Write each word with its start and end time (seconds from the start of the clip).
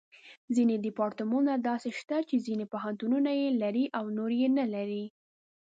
ځینې 0.55 0.75
ډیپارټمنټونه 0.85 1.53
داسې 1.69 1.89
شته 1.99 2.17
چې 2.29 2.35
ځینې 2.45 2.65
پوهنتونونه 2.73 3.31
یې 3.41 3.49
لري 3.61 3.85
او 3.97 4.05
نور 4.17 4.31
یې 4.41 4.47
نه 4.57 4.65
لري. 4.75 5.05